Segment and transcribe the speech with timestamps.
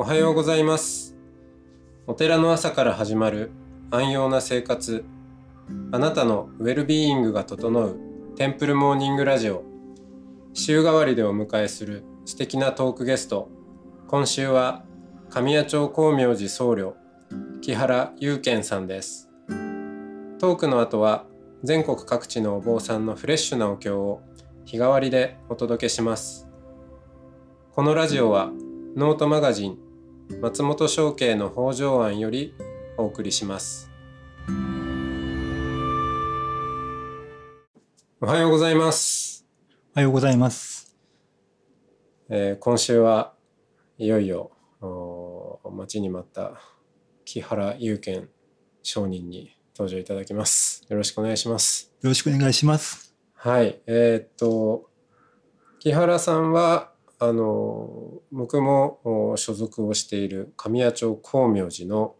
[0.00, 1.14] おはようございます。
[2.06, 3.50] お寺の朝から始まる
[3.90, 5.04] 安養な生活。
[5.92, 7.98] あなたのウェルビーイングが整う
[8.34, 9.62] テンプルモーニングラジオ。
[10.54, 13.50] 週替わりでお迎えする素敵なトークゲスト。
[14.08, 14.84] 今週は
[15.28, 16.94] 神谷町光明寺僧侶
[17.60, 19.28] 木原祐健さんです。
[20.38, 21.26] トークの後は
[21.62, 24.22] 全国各地のお坊さんのフレッシュなお経を
[24.64, 26.48] 日替わりでお届けします。
[27.74, 28.50] このラジオは
[28.96, 29.89] ノートマガジン
[30.38, 32.54] 松本商家の北条庵より
[32.96, 33.90] お送りします
[38.20, 39.46] おはようございます、
[39.94, 40.96] おはようございます。
[42.28, 43.34] えー今週は
[43.98, 44.52] いよいよ
[45.70, 46.60] 待ちに待った
[47.24, 48.28] 木原祐健
[48.82, 53.14] 商人に登場いただきますよろしくお願いしますよろしくお願いします。
[53.34, 54.88] はい、えーっと
[55.80, 56.89] 木原さんは
[57.20, 62.14] あの僕もお所属をしている神谷町光明寺の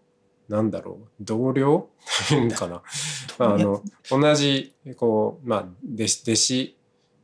[0.48, 1.88] なんだろう同僚？
[2.28, 2.82] というんかな、
[3.38, 6.76] まあ、あの同じこう、まあ、弟子弟子、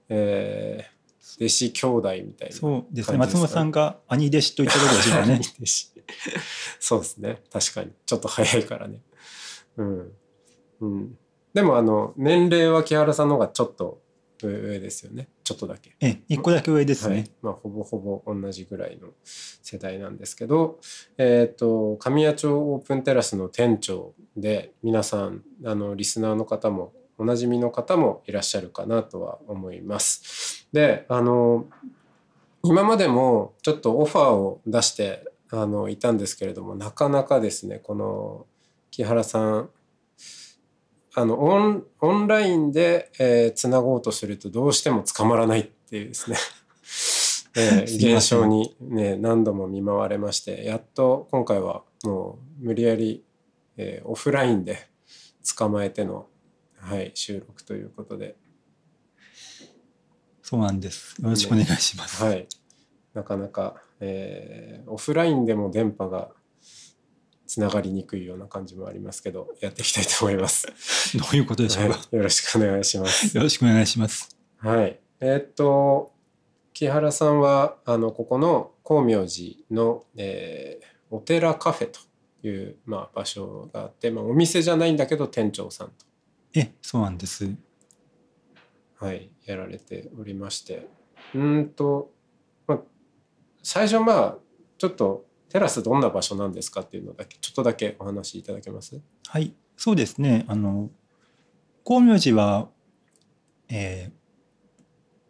[0.08, 0.96] えー
[1.38, 3.18] 弟子兄弟みたいなそうですね。
[3.18, 5.40] 松本さんが兄弟子といったところですよね。
[6.80, 7.42] そうですね。
[7.52, 7.92] 確かに。
[8.06, 9.02] ちょっと早いからね。
[9.76, 10.12] うん、
[10.80, 11.18] うん、
[11.52, 14.00] でもあの年齢は木原さんの方がちょっと
[14.42, 17.28] 上ですよねちょっとだけえ、一個だけ上ですはいね。
[17.40, 20.80] まあ、ほぼほぼ同じぐらいの世代なんですけど、
[21.18, 30.66] えっと神谷町オープンテラスの店長で皆さんあのリスナーの方もおなじみの方もいらっしゃるかなとは思います。
[30.72, 31.66] であの
[32.64, 38.46] 今までもちょっとオファーを出してあのいたんですけれどもなかなかですねこの
[38.90, 39.70] 木原さん
[41.18, 46.36] あのオンオンラインで、えーつなごうとするとどうしても捕まらないっていうですね、
[47.56, 53.24] えー現象に、ね、何度も見舞われましてやっと今回はもう無理やり、
[53.78, 54.90] えーオフラインで
[55.56, 56.26] 捕まえての、
[56.76, 58.36] はい、収録ということで、
[60.42, 61.16] そうなんです。
[61.22, 62.22] よろしくお願いします。
[62.22, 62.46] はい、
[63.14, 66.35] なかなか、えーオフラインでも電波が
[67.46, 70.66] つながりにくいような感じもありますけどやっていきたいと思います。
[71.16, 71.96] どういうことでしょうか？
[71.96, 73.36] はい、よろしくお願いします。
[73.36, 74.36] よろしくお願いします。
[74.58, 74.98] はい。
[75.20, 76.12] えーっと、
[76.72, 82.00] 木原さんは、あの、ここの光明寺の、えーお寺カフェと
[82.48, 86.04] いう、まあ、場所があって、まあ、お店じゃないんだけど、店長さんと、
[86.52, 87.48] え、そうなんです。
[88.96, 90.88] はい、やられておりまして。
[91.32, 92.10] うーんと、
[92.66, 92.80] まあ、
[93.62, 94.38] 最初、まあ、
[94.78, 99.00] ちょっと、テラスどんな場所なんですかっていうのだけ、ちょっとだけお話しいただけます？
[99.28, 100.44] はい、そうですね。
[100.48, 100.90] あの
[101.84, 102.68] 光明寺は、
[103.68, 104.16] えー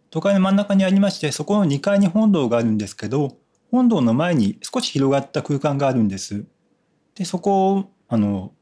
[0.08, 3.36] 都会の真ん中にありまして、そこの2階に本堂があるんですけど、
[3.70, 6.46] 本堂の前に少し広がった空間があるんです。
[7.14, 8.54] で、そこをあの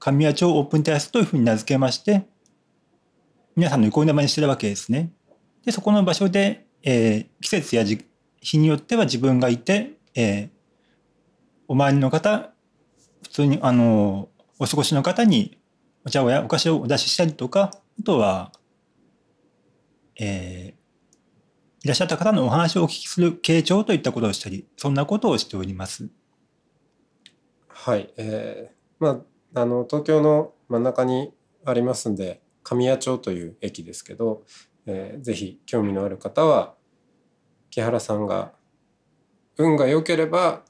[0.00, 2.26] 神谷町オープンテラスというふうに名付けまして、
[3.56, 5.10] 皆さんの憩いの場にしてるわけですね。
[5.64, 7.84] で、そこの場所で、えー季節や
[8.42, 10.57] 日によっては自分がいて、えー
[11.68, 12.50] お周りの方、
[13.22, 15.58] 普通にあのお過ごしの方に
[16.04, 17.70] お茶をやお菓子をお出ししたりとか
[18.00, 18.52] あとは、
[20.18, 20.78] えー
[21.84, 26.08] いらっしゃった方のお話をお聞きする傾聴といったことをしたりそんなことをしております。
[27.68, 29.22] はい、えーま
[29.54, 31.32] ああの東京の真ん中に
[31.64, 34.42] ありますんで神谷町という駅ですけど、
[34.86, 36.74] えーぜひ興味のある方は
[37.70, 38.52] 木原さんが
[39.56, 40.64] 運が良ければ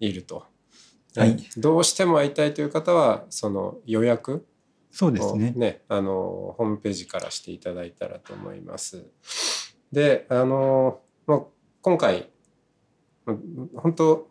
[0.00, 0.36] いると、
[1.16, 4.40] はいえーどうしても会いたいという方はその予約を
[4.90, 5.52] そうですね。
[5.56, 9.04] ねあのホームページからしていただいたらと思います。
[9.92, 11.40] であの、まあ、
[11.82, 12.30] 今回
[13.24, 13.36] ま
[13.76, 14.28] 本当、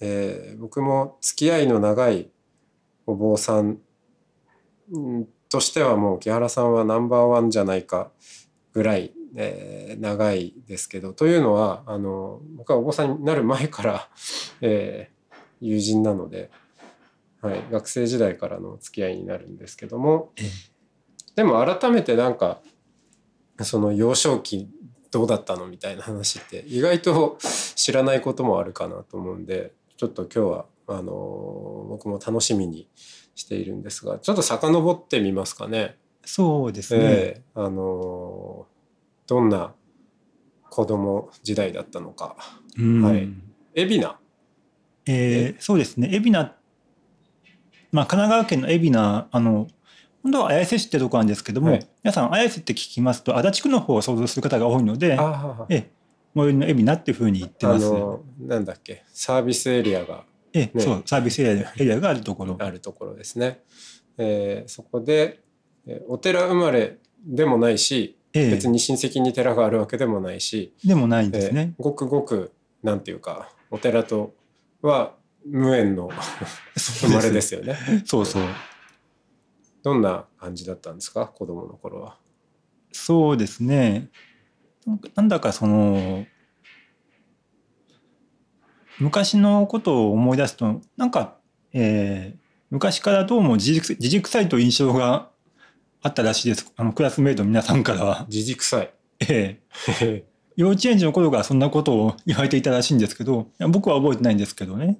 [0.00, 2.30] えー僕も付き合いの長い
[3.06, 3.78] お坊さん
[5.48, 8.10] としてはもう木原さんはナンバーワンじゃないか
[8.72, 14.08] ぐらい、えー長いですけどというのはあの僕はお坊さんになる前から、
[14.60, 15.16] えー
[15.58, 16.50] 友人なので、
[17.40, 20.48] はい、学生時代からの付き合いになるんですけどもええ
[21.36, 22.60] でも改めてなんか
[23.62, 24.68] その幼少期
[25.10, 27.38] どうだったのみたいな話って意外と
[27.74, 32.88] 知らないこともあるかなと思うんでちょっと今日はあの僕も楽しみに
[33.34, 35.96] しているんですがちょっと遡ってみますかね。
[36.24, 37.04] そうですね。
[37.04, 38.66] ええあの
[39.26, 39.74] どんな
[40.70, 42.36] 子供時代だったのか。
[42.78, 43.28] うんはい
[43.74, 44.16] 海老名
[45.06, 46.08] えーそうですね。
[46.12, 46.52] 海老名、
[47.92, 49.68] まあ、神奈川県の海老名、あの、
[50.22, 55.90] 本当は綾瀬市ってとこなんですけども、はい皆さん綾瀬って聞きますと足立区の方を想像する方が多いので、あえ
[56.34, 57.90] 最寄りの海老名っていうふうに言ってあます。
[57.90, 62.56] のなんだっけサービスエリアがええ、ねそうサービスエリアエリアがあるところ。
[62.58, 63.62] あるところですね。
[64.18, 65.40] えーそこで、
[65.86, 71.74] えーお寺生まれでもないしええ別に親戚に寺があるわけでもないし、でもないんえーですね。
[71.78, 72.52] ごくごく
[72.82, 74.34] なんていうかお寺と
[74.82, 76.10] は無縁の
[76.76, 77.76] 生まれですよね。
[78.04, 78.42] そうそう。
[79.82, 81.26] どんな感じだったんですか？
[81.26, 82.18] 子供の頃は。
[82.92, 84.10] そうですね。
[85.14, 86.26] なんだかその
[88.98, 91.38] 昔のことを思い出すとなんか、
[91.72, 95.30] えー昔からどうも自軸臭いという印象が
[96.06, 98.26] あったらしいですあのクラスメイトの皆さんからは。
[98.28, 98.90] 自軸臭い。
[99.28, 99.60] え
[100.00, 100.24] え
[100.56, 104.98] 幼稚園児の頃からそんなことを言われていたらしいんですけど僕は覚えてないんですけどね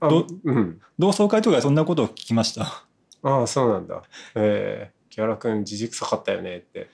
[0.00, 0.80] うん。
[0.98, 2.84] 同窓会とかでそんなことを聞きました。
[3.22, 4.02] ああそうなんだ。
[4.34, 6.88] えー、木原君自軸臭かったよねって。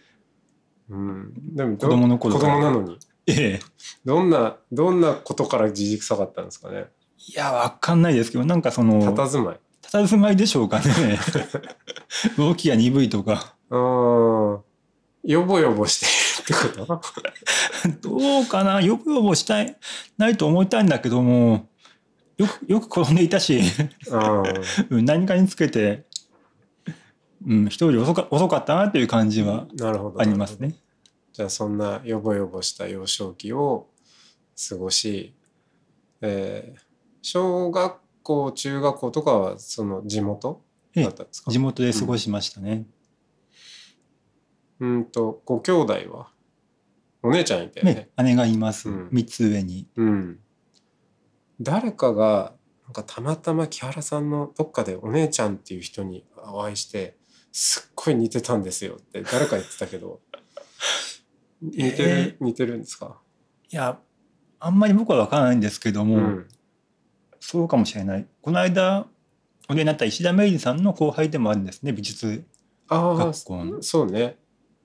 [0.91, 1.33] うん。
[1.55, 2.99] でもど子供の頃子供なのに。
[3.27, 3.61] ええ
[4.05, 6.87] どんなどんなことから自軸臭かったんですかね。
[7.29, 9.61] いやわかんないですけどなんかその佇まい。
[9.93, 11.19] 佇まいでしょうかね
[12.39, 14.63] 動きが鈍いとかうーん。
[15.25, 16.01] よぼよぼし
[16.45, 17.01] てるってこ
[18.03, 18.09] と？
[18.19, 18.81] どうかな？
[18.83, 19.77] よくよぼしたい
[20.19, 21.69] ないと思いたいんだけども
[22.37, 23.61] よくよく転んでいたし
[24.91, 26.05] 何かにつけて、
[27.47, 30.21] うん、人より遅か遅かったなっていう感じはなるほど。
[30.21, 30.75] ありますね。
[31.33, 33.89] じゃあそんなよぼよぼした幼少期を
[34.69, 35.35] 過ごし、
[36.21, 36.81] えー
[37.27, 37.95] 小学
[38.25, 40.61] 校中学校とかはその地元
[40.97, 41.51] ええだったんですか？
[41.53, 42.87] 地元で過ごしましたね。
[44.81, 45.05] うん。
[45.05, 46.31] とご兄弟は
[47.23, 47.95] お姉ちゃんいたよね？
[47.95, 49.09] ね姉がいます、うん。
[49.11, 49.87] 3つ上に。
[49.97, 50.41] うん。
[51.61, 52.55] 誰かが
[52.85, 57.17] なんかたまたま木原さんのどっかでお姉ちゃんっていう人にお会いして
[57.53, 60.21] すっごい似てたんですよって誰か言ってたけど。
[61.63, 63.21] 似てる、え似てるんですか？
[63.71, 63.99] いや
[64.61, 66.49] あんまり僕は分からないんですけども、うん
[67.47, 68.27] そうかもしれない。
[68.41, 69.07] この間
[69.69, 72.43] お出になった石田芽衣さんの後輩でもあるんですね美術。
[72.89, 73.83] ああ学校の。
[73.83, 74.39] そうね。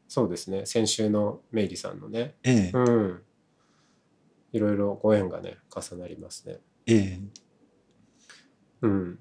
[0.09, 0.65] そうですね。
[0.65, 2.35] 先週のメイリさんのね。
[2.43, 2.77] ええ。
[2.77, 3.21] うん。
[4.51, 6.57] いろいろご縁がね重なりますね。
[6.85, 7.19] ええ。
[8.81, 9.19] うん。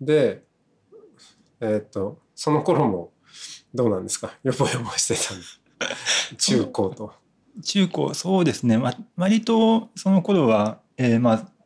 [0.00, 0.44] で
[1.60, 3.12] えっ、とその頃も
[3.74, 4.32] どうなんですか？
[4.42, 5.40] よぼよぼしてたの。
[6.38, 7.12] 中高と。
[7.62, 11.57] 中高そうですね、ま、割とその頃は、えーまあ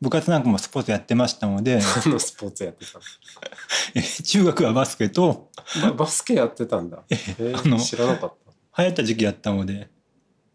[0.00, 2.98] 部活なんかもスポーツやってましたので何のスポーツやってた
[3.96, 8.34] えー中学はバスケとのババスケやってたんだ、えーあの知らなかっ
[8.78, 9.88] 流行った時期だったので。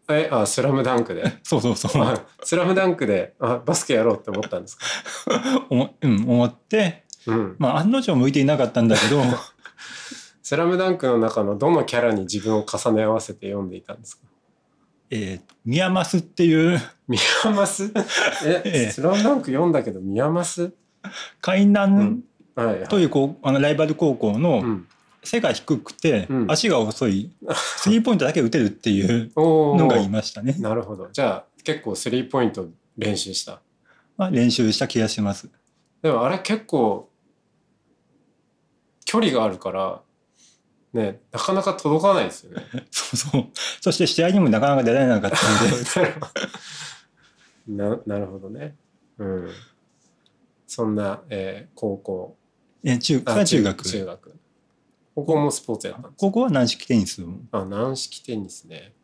[0.06, 1.24] たえあスラムダンクで？
[1.44, 2.02] そうそうそう。
[2.02, 4.84] あスラムダンクであバスケやろうって思ったんですか？
[5.68, 7.56] 思,、うん、思って、うん。
[7.58, 9.22] まあ、案の定向いていなかったんだけど。
[10.42, 14.24] スラムダンクの中のどのキャラに自分を重ね合わせて読んでいたんですか？
[15.10, 16.78] えー宮益っていう
[17.08, 17.92] 宮益
[18.46, 18.90] え、ええ。
[18.90, 20.72] スラムダンク読んだけど宮益
[21.40, 22.22] 海南
[22.54, 22.88] はいはい。
[22.88, 24.86] という高あのライバル高校のうん、
[25.22, 26.50] 背が低くてうん。
[26.50, 27.30] 足が遅い
[27.78, 31.08] スリーポイントだけ打てるっていう おのがいーましたね、なるほど。
[31.12, 32.68] じゃあ結構スリーポイント
[32.98, 33.60] 練習した？
[34.16, 35.48] まあ、練習した気がします。
[36.02, 37.08] でもあれ結構
[39.04, 40.00] 距離があるから
[40.94, 42.64] ねなかなか届かないですよね。
[42.90, 43.46] そうそう。
[43.80, 45.36] そして試合にもなかなか出られなかった
[46.02, 46.14] ので。
[47.68, 48.76] ななるほどね。
[49.18, 49.50] うん。
[50.66, 52.36] そんな、えー高校。
[52.82, 53.84] え中中学？
[53.84, 54.34] 中学。
[55.14, 58.94] ここもスポーツやったんです高校は軟式テニスをあ軟式テニスね。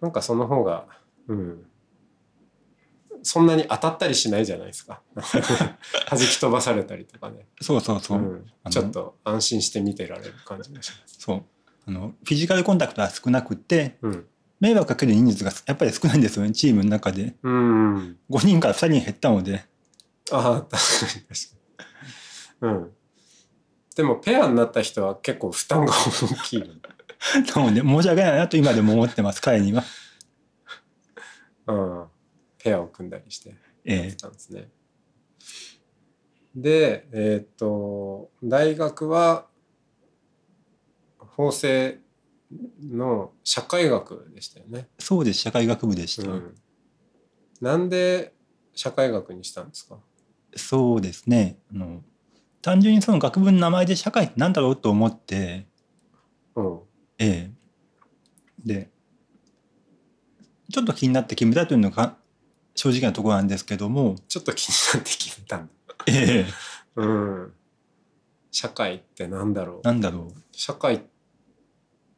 [0.00, 0.86] なんかその方が
[1.28, 1.66] うん
[3.22, 5.00] そんなに当たったりしないじゃないですか。
[6.08, 8.18] 弾き飛ばされたりとかね、そうそうそう。
[8.18, 8.46] う、ん。
[8.70, 11.16] ちょっと安心して見てられる感じがします。
[11.18, 11.44] そう。
[11.88, 14.26] あのフィジカルコンタクトは少なくてうん。
[14.58, 17.34] 迷惑かける人数がやっぱり少ないんですよねチームの中で。
[17.42, 19.64] うん5人から2人に減ったので。
[20.32, 20.78] ああ確か
[21.14, 21.40] に確
[22.60, 22.72] かに。
[22.72, 22.92] うん。
[23.94, 29.84] でもペアになった人は結構負担が大きいなので申し訳ないなと今でも思ってます彼には。
[31.66, 32.04] うん
[32.66, 34.68] ペアを組んだりしてやってえたんですね。
[36.56, 39.46] で、えーっと大学は
[41.18, 42.00] 法政
[42.82, 44.88] の社会学でしたよね。
[44.98, 46.54] ーそうです社会学部でした、うん、
[47.60, 48.34] なんで
[48.74, 49.98] 社会学にしたんですか？
[50.56, 51.58] そうですね。
[51.72, 52.02] あの
[52.62, 55.68] 単純にその学部の名前で社会って何だろうと思って
[56.56, 56.80] うん。
[57.18, 57.50] ええ。
[58.64, 58.90] で
[60.72, 62.16] ちょっと気になって決めたというのが
[62.76, 65.72] 正直なところなんですけどもちょっと気になって決めたんだ。
[66.06, 66.46] ええ。
[66.96, 67.52] うん、
[68.52, 69.80] 社会ってなんだろう。
[69.82, 70.42] なんだろう。
[70.52, 71.00] 社会っ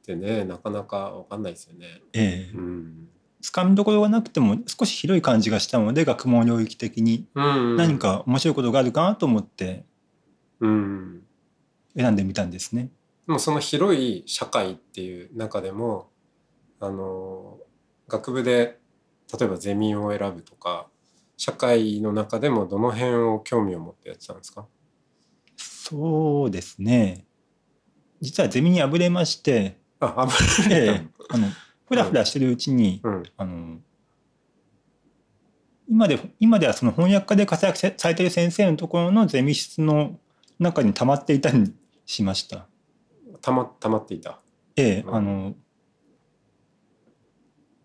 [0.04, 2.02] てねなかなかわかんないですよね。
[2.12, 2.56] ええ。
[2.56, 3.08] うん、
[3.40, 7.26] つかみどころがなくても少し広い感じがしたので学問領域的に。
[7.34, 7.76] うん。
[7.76, 9.84] 何か面白いことがあるかなと思って
[10.60, 11.22] うん。
[11.96, 12.90] 選んでみたんですね。
[13.26, 16.10] でもその広い社会っていう中でも
[16.80, 17.58] あの
[18.08, 18.77] 学部で
[19.32, 20.88] 例えばゼミを選ぶとか
[21.36, 24.66] 社会の中でもどの辺を興味を持ってやってたんですか？
[25.56, 27.26] そうですね。
[28.20, 30.32] 実はゼミに敗れまして、あ、あぶ
[30.68, 31.48] れたええあの
[31.86, 33.22] ふらふらしてるうちに、うん。
[33.36, 33.78] あの
[35.88, 40.18] 今で今ではその翻訳家で活躍されている先生のところのゼミ室の
[40.58, 41.72] 中に溜まっていたり
[42.04, 42.66] しました。
[43.40, 44.40] たまたまっていた。
[44.76, 45.14] ええうん。
[45.14, 45.54] あの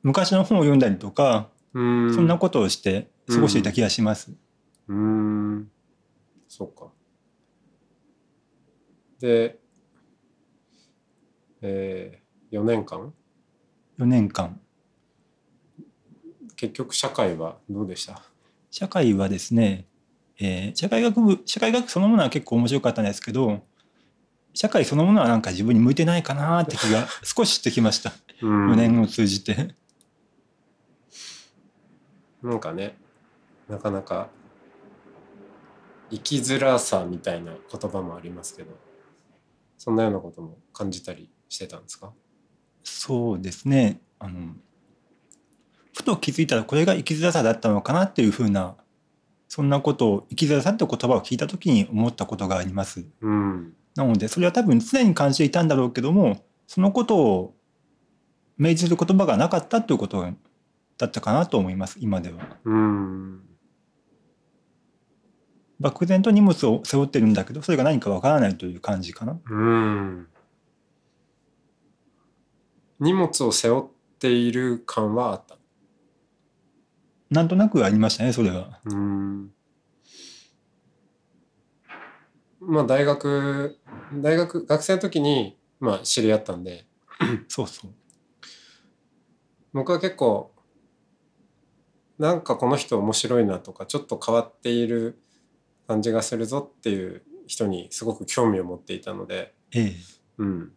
[0.04, 4.32] 昔の本を読んだりとか、そんなことをして過ごしていた気がします。
[4.88, 5.72] うーん。
[6.48, 6.88] そうか。
[9.20, 9.58] で、
[11.62, 13.14] えー、4年間
[13.98, 14.60] ？4年間。
[16.56, 18.22] 結局社会はどうでした？
[18.70, 19.86] 社会はですね、
[20.40, 23.62] えー社会学部社会学そのものは結構面白かったんですけど
[24.54, 28.12] 社会そのものはなんか自分に向いてないかなって気が少ししてきました。
[28.42, 28.72] うん。
[28.74, 29.76] 4年を通じて。
[32.44, 32.98] なんかね
[33.70, 34.30] なかなか
[36.12, 38.78] 生きづらさみたいな言葉もありますけど
[39.78, 42.12] そんなようなことも感じたりしてたんですか？
[42.84, 44.02] そうですね。
[44.20, 44.54] あの
[45.96, 48.76] ふと気づいたらこれが生きづらさだったのかなっていうふうな
[49.48, 53.06] そんなことを生きづらさって言葉を聞いた時に思ったことがあります。
[53.22, 53.74] うん。
[53.96, 57.56] なのでそれは多分常に感じていたんだろうけどもそのことを
[58.58, 60.28] 明示する言葉がなかったということ
[60.98, 62.58] だったかなと思います今では。
[62.66, 63.42] うん
[65.80, 69.40] 漠然と荷物を背負ってるんだけどそれが何かわからないという感じかな。
[69.50, 70.28] うん
[73.00, 75.58] 荷物を背負っている感はあった
[77.30, 78.80] なんとなくありましたねそれは。
[78.86, 79.52] うん
[82.62, 83.78] まあ大学
[84.14, 86.86] 大学学生の時にまあ知り合ったんで
[87.50, 87.92] そうそう。
[89.74, 90.53] 僕は結構
[92.20, 95.20] なんかこの人面白いなとかちょっと変わっている
[95.88, 99.96] 感じがするぞっていう人にすごく興味を持っていたので、ええ。
[100.38, 100.72] うん、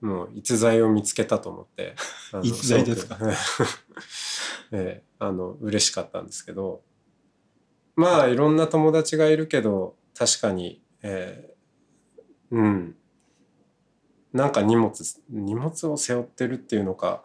[0.00, 1.94] もう逸材を見つけたと思って
[2.42, 3.18] 逸材ですか？
[4.72, 6.82] ええあの嬉しかったんですけど
[7.96, 11.56] まあいろんな友達がいるけど確かに、ええ
[12.52, 12.96] うん。
[14.32, 14.92] なんか荷物
[15.28, 17.24] 荷物を背負ってるっていうのか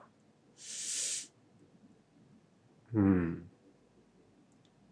[2.95, 3.49] うん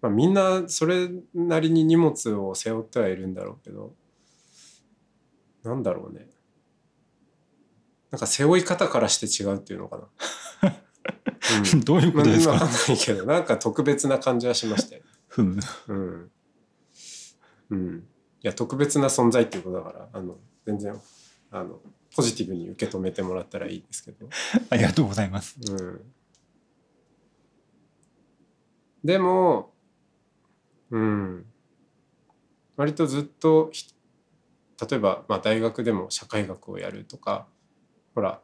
[0.01, 3.95] まあみんなそれなりに荷物を背負ってはいるんだろうけど
[5.63, 6.27] なんだろうね
[8.11, 10.03] なんか背負い方からして違うっていうのかな、
[10.63, 12.53] うん どういうこまあ、とですか？
[12.53, 15.03] わかんないけどなんか特別な感じはしましたよ。
[15.27, 15.59] ふむ。
[15.87, 16.31] うん。
[17.69, 17.97] うん。
[17.97, 20.99] いや特別な存在っていうことだからあの全然
[21.51, 21.79] あの
[22.15, 24.29] ポジティブに受け止めてもらったらいいんですけど。
[24.69, 25.57] ありがとうございます。
[25.69, 26.12] うん。
[29.03, 29.73] でも、
[30.91, 31.45] うん。
[32.75, 33.93] 割とずっとひ
[34.89, 37.47] 例えば、まあ、大学でも社会学をやるとか
[38.15, 38.41] ほら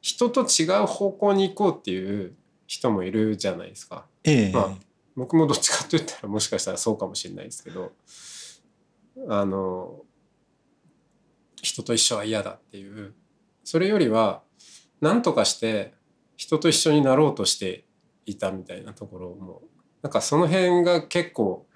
[0.00, 2.34] 人と違う方向に行こうっていう
[2.66, 4.06] 人もいるじゃないですか。
[4.24, 4.52] ええ。
[4.52, 4.70] まあ
[5.16, 7.92] 僕もどっちかと言ったらもしかしたらそうかもしれないですけど
[9.28, 10.00] あの
[11.60, 13.12] 人と一緒は嫌だっていう
[13.64, 14.42] それよりは
[15.00, 15.92] 何とかして
[16.36, 17.84] 人と一緒になろうとして
[18.26, 19.62] いたみたいなところも
[20.02, 21.66] なんかその辺が結構、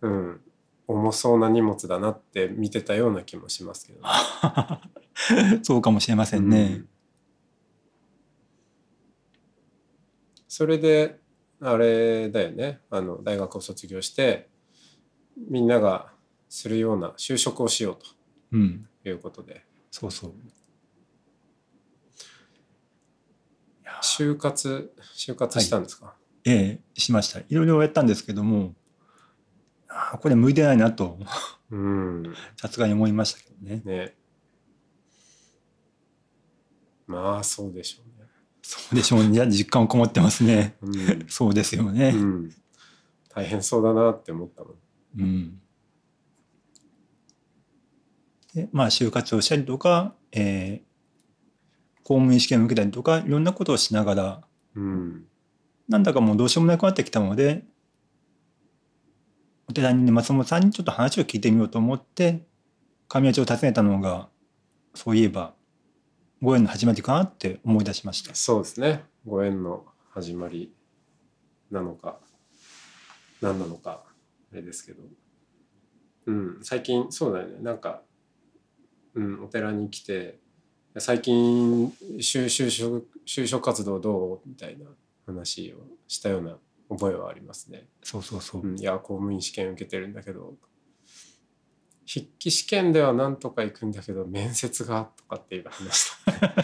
[0.00, 0.40] うん、
[0.86, 5.60] 重そうな荷物だなって見てたような気もしますけど、ね。
[5.62, 6.84] そうかもしれませんね。
[10.46, 11.20] それで
[11.60, 14.48] あれだよねあの大学を卒業して
[15.36, 16.12] みんなが
[16.48, 17.98] するような就職をしよ
[18.50, 18.88] ううん。
[19.02, 20.32] ということでそうそう。
[24.02, 26.14] 就活就活したんですか、
[26.44, 27.40] ええ、しました。
[27.40, 28.74] いろいろやったんですけども、
[29.88, 31.18] ああ、これ向いてないなと、
[31.70, 33.82] うんさすがに思いましたけどね。
[33.84, 34.14] ね
[37.06, 38.08] まあそうでしょ
[38.62, 39.46] そうでしょうね。
[39.46, 40.76] 実感こもってますね。
[40.82, 42.10] うねそうですようん、ね。
[42.10, 42.54] うん、
[43.30, 44.74] 大変そうだなって思ったもん
[45.18, 45.60] うん。
[48.54, 50.87] で、まあ、就活をしたりとか、えー
[52.08, 54.40] 公務員試験を受けたりとか、いろんなことをしながら、
[54.74, 55.26] うん。
[55.90, 57.64] なんだかもうどうしようもなくなってきたので、
[59.68, 62.46] お寺にね、松本さんにちょっと話を聞いてみようと思って、
[63.08, 64.30] 神谷町を訪ねたのが、
[64.94, 65.52] そういえば、
[66.40, 68.34] ご縁の始まりかなって思い出しました。
[68.34, 69.04] そうですね。
[69.26, 70.72] ご縁の始まり
[71.70, 72.20] なのか
[73.42, 74.04] 何なのか
[74.50, 75.02] あれですけど。
[76.24, 77.58] うん最近そうだよね。
[77.60, 78.00] なんか、
[79.12, 80.38] うん、お寺に来て
[81.00, 81.90] 最近
[82.20, 84.86] 就就職就職活動どうみたいな
[85.26, 86.56] 話をしたような
[86.88, 87.86] 覚えはありますね。
[88.02, 88.62] そうそうそう。
[88.66, 90.54] うん、いや公務員試験受けてるんだけど
[92.10, 96.54] 筆記試験ではなんとか行くんだけど面接がとかっていう話だ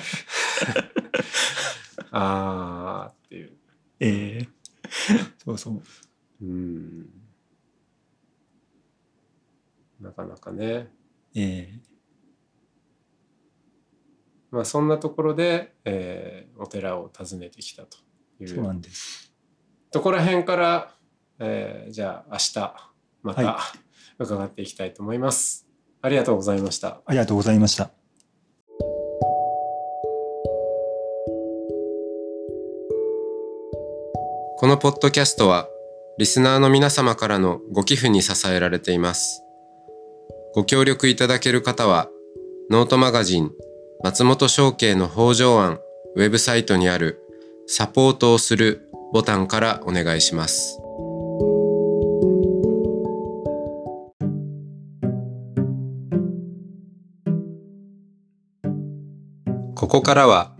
[2.10, 3.52] あーっていう
[4.00, 4.48] ええ
[5.44, 5.82] そうそう。
[6.42, 7.10] うん
[10.00, 10.90] なかなかね
[11.34, 11.93] ええ
[14.54, 17.98] まあそんなところで、えーお寺を訪ねてきたと
[18.40, 19.32] いそうなうんです。
[19.90, 20.94] ところへんから、
[21.40, 22.74] えーじゃあ明日
[23.24, 23.58] または
[24.16, 25.66] 伺っていきたいと思います。
[26.00, 27.00] ありがとうございました。
[27.04, 27.90] ありがとうございました。
[34.56, 35.68] このポッドキャストは
[36.16, 39.42] リスナーの皆様からのご寄付に支えられています。
[40.54, 42.08] ご協力いただける方は
[42.70, 43.50] ノートマガジン
[44.04, 45.80] 松本商家の北条案
[46.14, 47.22] ウェブサイトにある
[47.66, 50.78] サポートをするボタンからお願いします。
[59.74, 60.54] ここからは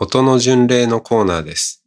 [0.00, 1.84] 音の巡礼のコーナーです。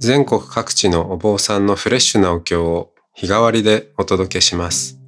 [0.00, 5.03] 全国各地のお坊さんのフレッシュなお経を日替わりでお届けします。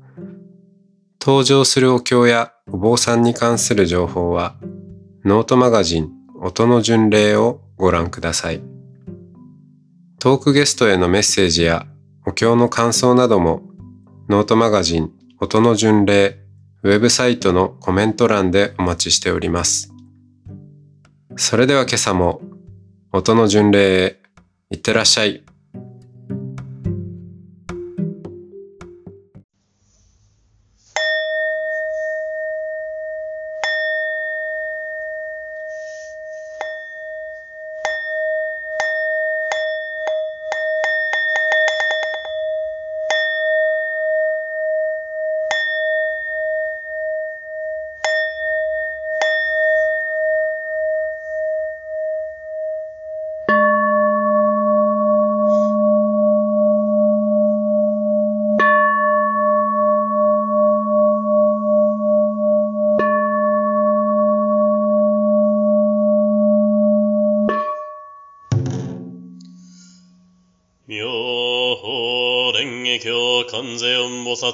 [1.26, 4.54] 登場するお経やお坊さんに関する情報は、
[5.24, 8.62] ノートマガジン音の巡礼をご覧ください。
[10.20, 11.88] トークゲストへのメッセージや
[12.26, 13.62] お経の感想なども、
[14.28, 16.38] ノートマガジン音の巡礼
[16.84, 19.92] ウェブサイトのコメント欄でお待ちしております。
[21.34, 22.40] それでは今朝も
[23.10, 24.20] 音の巡礼へ
[24.70, 25.42] いってらっしゃい。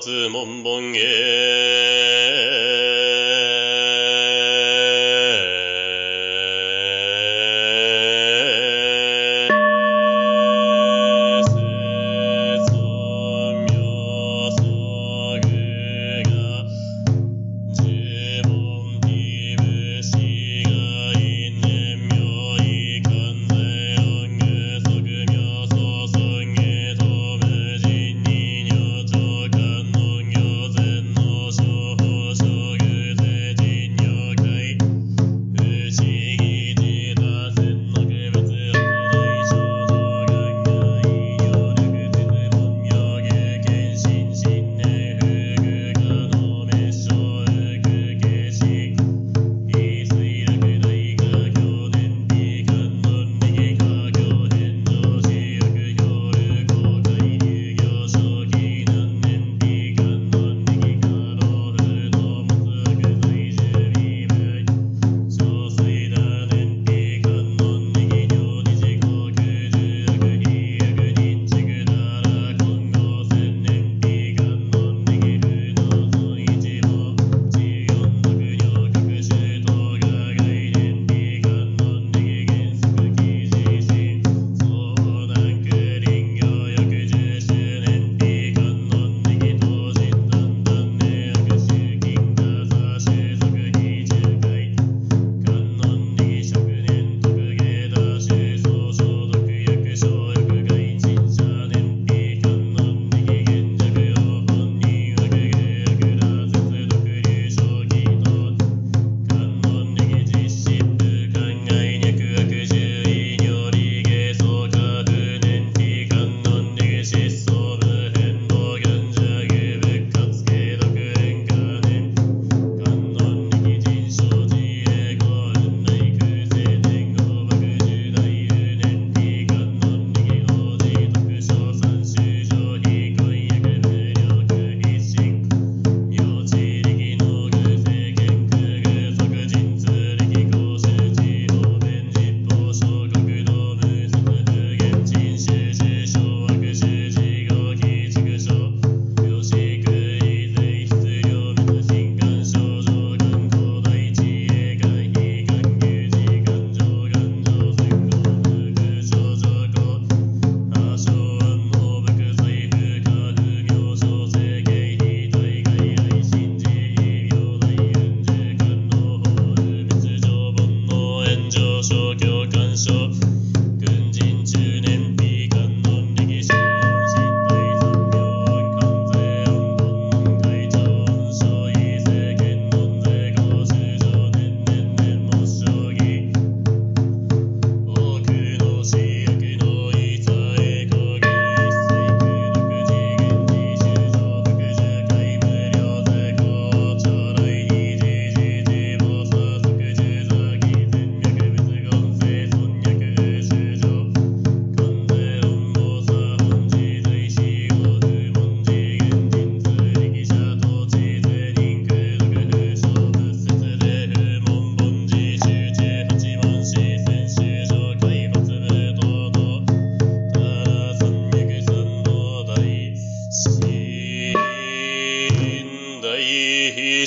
[0.04, 1.51] 音菩薩門へ。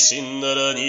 [0.08, 0.84] 死んだらに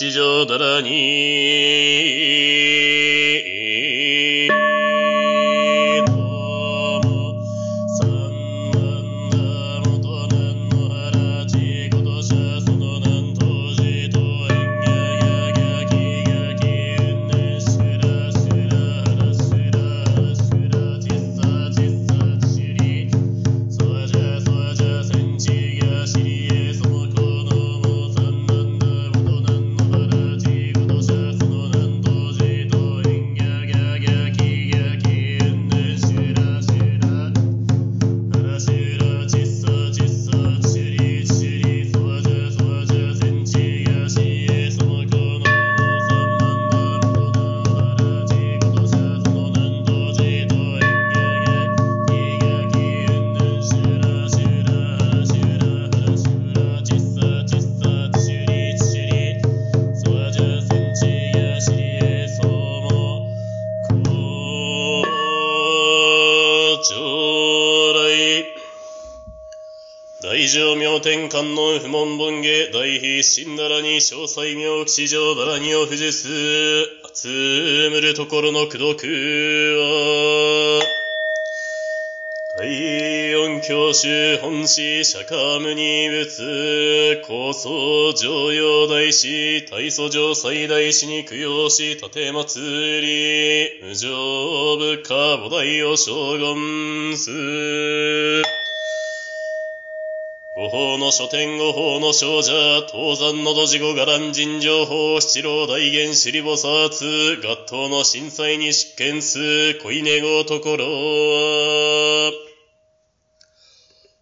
[0.00, 1.49] 妙吉祥だらに、
[70.40, 76.28] 大乗明天観音不問本下大悲神ならに詳細明吉祥だらにを不受す
[77.12, 79.06] 集むるところの功徳
[79.76, 80.82] は。
[82.56, 93.86] 大音教主本師釈迦無二仏高僧上陽大師大祖上最大師に供養し立祭り。
[93.86, 97.30] 無常部下菩提を将軍す。
[100.60, 102.52] 五法の書店五法の少女、
[102.92, 110.84] 東山のどじご伽藍尋情報、七郎大元首里菩薩、合頭の震災に執権す、恋根ごところ。
[110.84, 112.32] は、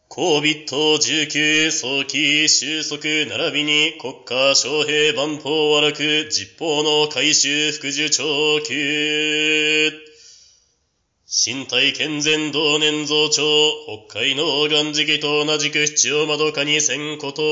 [0.06, 3.02] 高ビット19早期収束
[3.36, 10.07] 並びに国家将兵万法和楽実法の改修副受長級。
[11.30, 13.42] 身体健全同年増長、
[14.08, 17.42] 北海の岩時期と同じく七を窓かにせんこと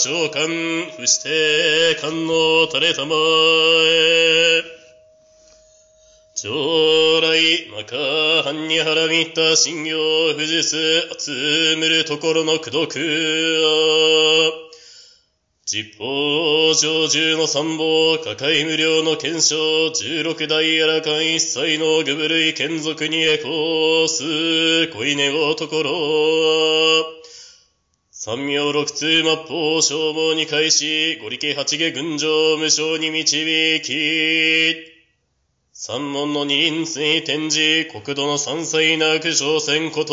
[0.00, 4.62] 召喚不して観音垂れたまえ
[6.34, 9.98] 将来まかはんにはらみった信用
[10.34, 10.80] 不実
[11.20, 14.70] 集むるところの功徳は
[15.66, 27.19] 実法上十の参謀、価格無料の検証、十六代やらかん一切の具部類眷属にエコース、恋願うところは。
[28.22, 34.76] 三名六通末法消耗に開始、五力八下群青無償に導き、
[35.72, 40.12] 三門の二輪水天示、国土の三歳なく挑戦こと。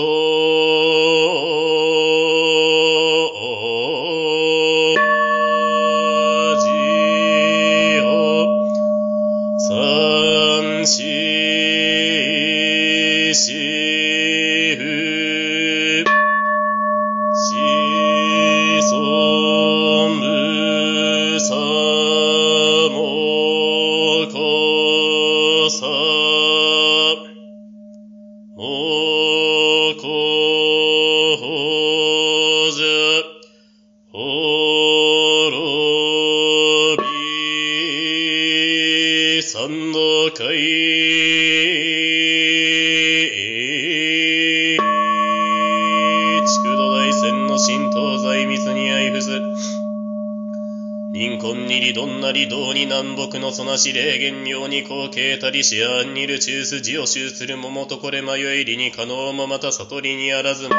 [55.39, 60.76] たりしあんにる中筋を集する桃とこれ迷いりに可能もまた悟りにあらずもんの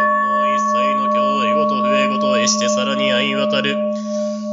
[0.48, 3.76] 一切の教えごと増えごとえしてさらに相渡る。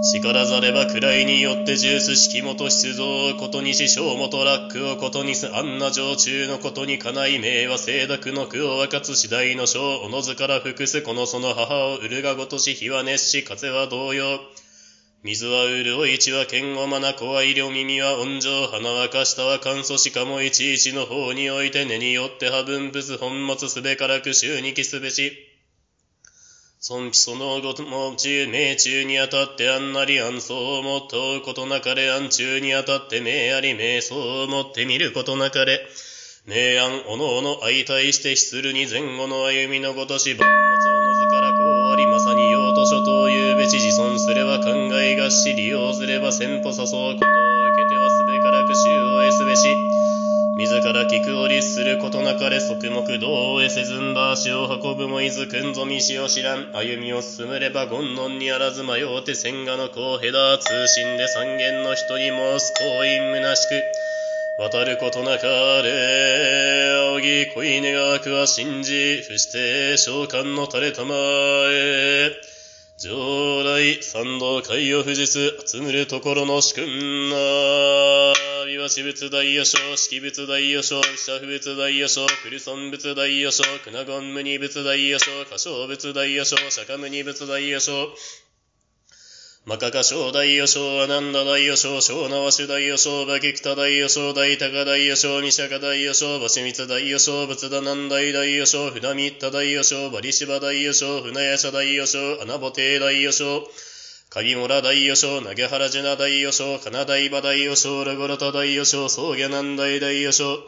[0.08, 14.40] しからざれば位によって重視式元出動ことにし小元ラックをことにすあんな常駐のことにかない名は清濁の句を分かつ次第の章おのずから複すこのその母を売るがごとし火は熱し風は同様。
[15.26, 25.32] 水は潤い血は剣をまな子は医療耳は温情花はかしたは乾燥しかもいちいちの方において根によっては分物本末すべからく週にきすべし。
[26.80, 35.88] 尊貴そのごとも中命中にあたってあんなり安相をもっとうことなかれ安中にあたって命あり命相をもって見ることなかれ。
[36.46, 40.75] 明暗おのおの相対して失るに前後の歩みのごとし万
[44.60, 49.68] 尊すれば考えがし利用すれば先歩誘うことを受けてはすべからく衆を得すべし
[50.58, 56.72] 自ら聞くを律することなかれ側目道を得せずんだ足を運ぶもいずくんぞ道を知らん。
[56.72, 63.84] 歩みを進むれば権能にあらず迷うて千賀の子をへだ通信で三軒の人に申す行員虚しく
[64.58, 65.46] 渡ることなか
[65.84, 71.14] れ仰ぎ恋願くは信じ伏して召喚の垂れたま
[72.98, 73.12] 常
[73.66, 77.36] 来三道海を富士す集むるところの主君な
[78.66, 87.92] 美和私物大予将式物大予将社不物大予将クルソン物大予将クナゴン無二物大予将歌唱物大予将釈迦無二物大予将
[89.66, 103.68] マカカ小大予将、アナンダ大予将、小縄主大予将、バキクタ大予将、大高大予将、ニシャカ大予将、バシミツ大予将、仏田南大大予将、船ミッタ大予将、バリシバ大予将、船屋社大予将、アナボテイ大予将、
[104.30, 110.60] 鍵村大予将、投げ原ジュナ大予将、カナダイバ大予将、ラゴラタ大予将、ソーギャ南大大予将、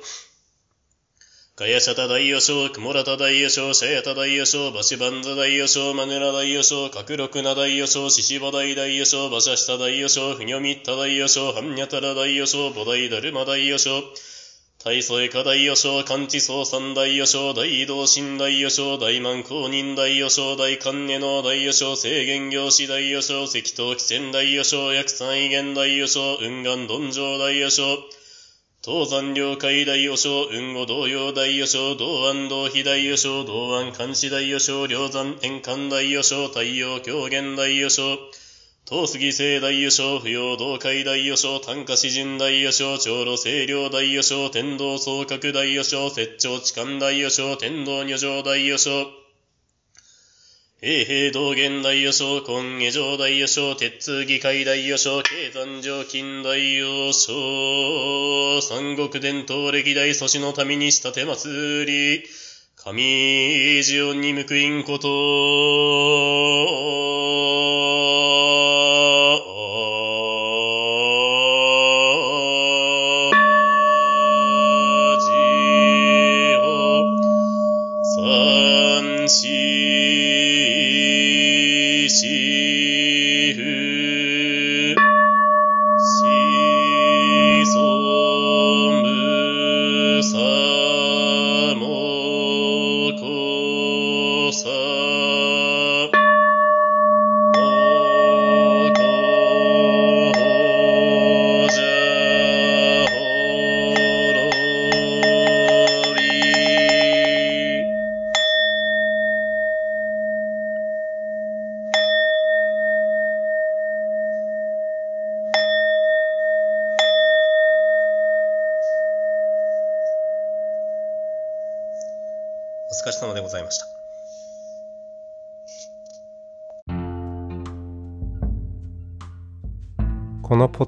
[1.59, 14.03] ガヤシャタ大予将、クモラタ大予将、シャヤタ大予将、バシバンザ大予将、マネラ大予将、カクロクナ大予将、シシバ大大予将、バシャシタ大予将、フニョミッタ大予将、ハンニャタラ大予将、ボダイダルマ大予将、
[14.85, 27.97] 大祖エカ大予将、カチソウ三大予将、大移動神大予将、大満公認大予将、大観音の大予将、制限業師大予将、赤頭汽船大予将、薬三威厳大予将、雲岩鈍上大予将、
[28.87, 38.17] 東山領海大予将、雲後同様大予将、道安道非大予将、道安監視大予将、梁山円環大予将、太陽狂言大予将、
[38.89, 49.05] 東杉聖大予将、不要道海大予将、丹下詩人大予将、長老清涼大予将、天道総閣大予将、摂長痴漢大予将、天道女上大予将、
[50.79, 61.83] 平平道元大予将、今下上大予将、鉄通議会大予将、経山上金大予将、三国伝統歴代祖師の民にした手祭
[62.19, 62.23] り、
[62.75, 65.07] 神ジオンに報いんこと、